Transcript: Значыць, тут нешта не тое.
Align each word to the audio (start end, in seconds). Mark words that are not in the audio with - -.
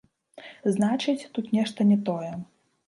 Значыць, 0.77 1.29
тут 1.37 1.55
нешта 1.59 1.79
не 1.93 2.03
тое. 2.11 2.33